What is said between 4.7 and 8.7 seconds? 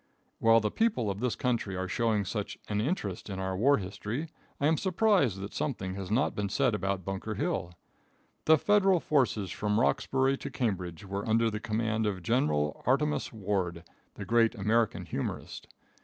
surprised that something has not been said about Bunker Hill. The